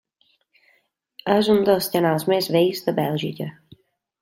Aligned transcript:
És 1.33 1.51
un 1.57 1.61
dels 1.69 1.91
canals 1.97 2.27
més 2.33 2.51
vells 2.57 2.83
de 2.89 2.97
Bèlgica. 3.03 3.49